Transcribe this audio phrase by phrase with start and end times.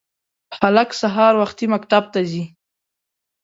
[0.57, 2.43] هلک سهار وختي مکتب ته ځي